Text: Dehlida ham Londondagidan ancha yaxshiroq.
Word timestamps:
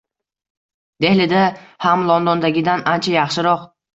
Dehlida 1.05 1.43
ham 1.85 2.07
Londondagidan 2.11 2.85
ancha 2.95 3.15
yaxshiroq. 3.19 3.71